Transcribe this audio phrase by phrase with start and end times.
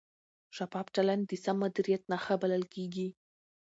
[0.57, 3.07] شفاف چلند د سم مدیریت نښه بلل کېږي.